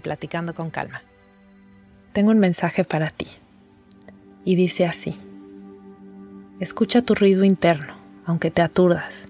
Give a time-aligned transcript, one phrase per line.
[0.00, 1.02] Platicando con Calma.
[2.12, 3.26] Tengo un mensaje para ti
[4.44, 5.16] y dice así.
[6.60, 7.94] Escucha tu ruido interno,
[8.24, 9.26] aunque te aturdas,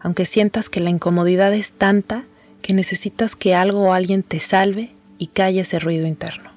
[0.00, 2.24] aunque sientas que la incomodidad es tanta
[2.62, 6.50] que necesitas que algo o alguien te salve y calle ese ruido interno.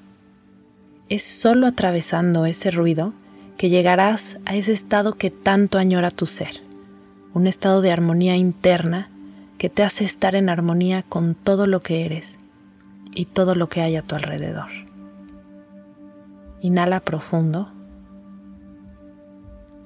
[1.08, 3.12] Es solo atravesando ese ruido
[3.56, 6.62] que llegarás a ese estado que tanto añora tu ser,
[7.32, 9.08] un estado de armonía interna
[9.56, 12.38] que te hace estar en armonía con todo lo que eres
[13.14, 14.68] y todo lo que hay a tu alrededor.
[16.60, 17.70] Inhala profundo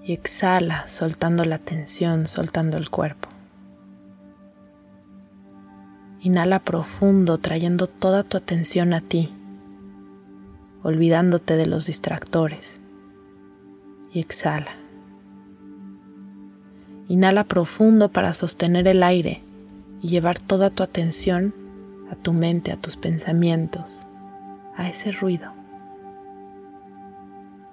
[0.04, 3.28] y exhala soltando la tensión, soltando el cuerpo.
[6.20, 9.32] Inhala profundo trayendo toda tu atención a ti,
[10.82, 12.80] olvidándote de los distractores.
[14.12, 14.70] Y exhala.
[17.08, 19.42] Inhala profundo para sostener el aire
[20.00, 21.54] y llevar toda tu atención
[22.10, 24.06] a tu mente, a tus pensamientos,
[24.76, 25.52] a ese ruido.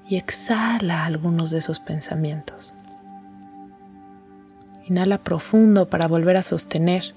[0.08, 2.76] Y exhala algunos de esos pensamientos.
[4.88, 7.16] Inhala profundo para volver a sostener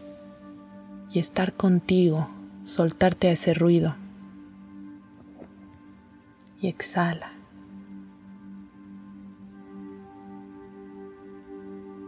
[1.11, 2.29] y estar contigo,
[2.65, 3.95] soltarte a ese ruido.
[6.61, 7.33] Y exhala.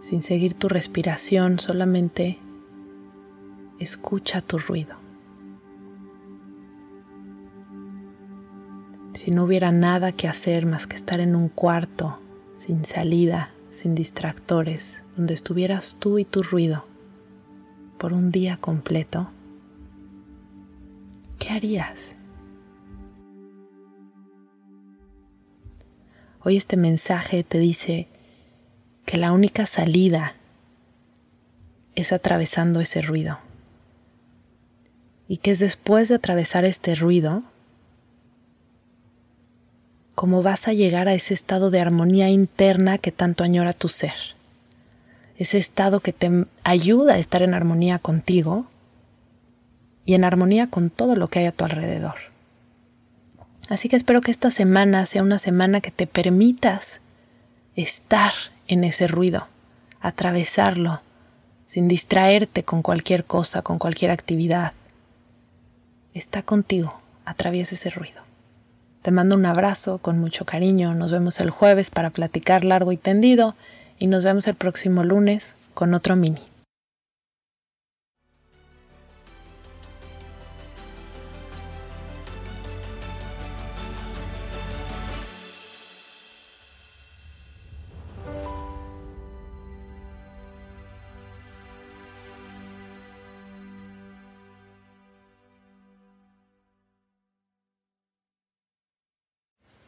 [0.00, 2.38] Sin seguir tu respiración, solamente
[3.80, 4.94] escucha tu ruido.
[9.14, 12.20] Si no hubiera nada que hacer más que estar en un cuarto,
[12.58, 16.84] sin salida, sin distractores, donde estuvieras tú y tu ruido
[17.98, 19.30] por un día completo,
[21.38, 22.14] ¿qué harías?
[26.42, 28.08] Hoy este mensaje te dice
[29.04, 30.34] que la única salida
[31.94, 33.38] es atravesando ese ruido
[35.30, 37.44] y que es después de atravesar este ruido
[40.16, 44.12] como vas a llegar a ese estado de armonía interna que tanto añora tu ser.
[45.38, 48.66] Ese estado que te ayuda a estar en armonía contigo
[50.04, 52.16] y en armonía con todo lo que hay a tu alrededor.
[53.68, 57.00] Así que espero que esta semana sea una semana que te permitas
[57.76, 58.32] estar
[58.66, 59.46] en ese ruido,
[60.00, 61.02] atravesarlo,
[61.66, 64.72] sin distraerte con cualquier cosa, con cualquier actividad,
[66.14, 68.22] está contigo, atraviesa ese ruido.
[69.02, 72.96] Te mando un abrazo con mucho cariño, nos vemos el jueves para platicar largo y
[72.96, 73.54] tendido
[73.98, 76.49] y nos vemos el próximo lunes con otro mini.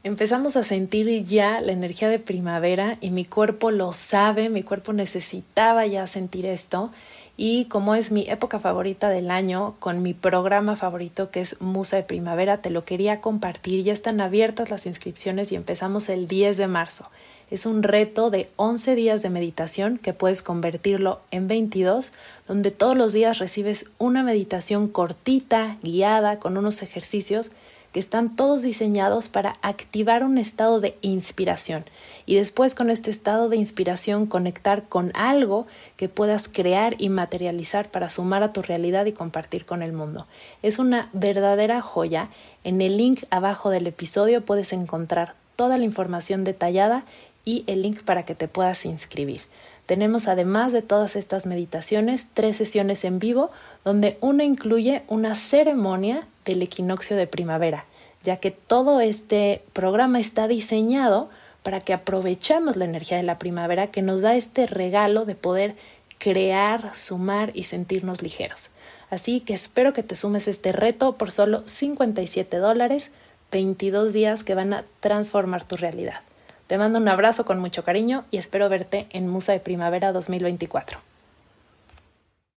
[0.04, 4.92] Empezamos a sentir ya la energía de primavera y mi cuerpo lo sabe, mi cuerpo
[4.92, 6.90] necesitaba ya sentir esto
[7.36, 11.96] y como es mi época favorita del año con mi programa favorito que es Musa
[11.96, 16.56] de Primavera, te lo quería compartir, ya están abiertas las inscripciones y empezamos el 10
[16.56, 17.08] de marzo.
[17.50, 22.14] Es un reto de 11 días de meditación que puedes convertirlo en 22,
[22.48, 27.52] donde todos los días recibes una meditación cortita, guiada, con unos ejercicios
[27.92, 31.84] que están todos diseñados para activar un estado de inspiración
[32.26, 35.66] y después con este estado de inspiración conectar con algo
[35.96, 40.26] que puedas crear y materializar para sumar a tu realidad y compartir con el mundo.
[40.62, 42.30] Es una verdadera joya.
[42.64, 47.04] En el link abajo del episodio puedes encontrar toda la información detallada
[47.44, 49.42] y el link para que te puedas inscribir.
[49.86, 53.50] Tenemos además de todas estas meditaciones tres sesiones en vivo
[53.84, 57.84] donde una incluye una ceremonia del equinoccio de primavera,
[58.22, 61.30] ya que todo este programa está diseñado
[61.62, 65.76] para que aprovechemos la energía de la primavera que nos da este regalo de poder
[66.18, 68.70] crear, sumar y sentirnos ligeros.
[69.10, 73.10] Así que espero que te sumes este reto por solo 57 dólares,
[73.50, 76.20] 22 días que van a transformar tu realidad.
[76.66, 81.11] Te mando un abrazo con mucho cariño y espero verte en Musa de Primavera 2024.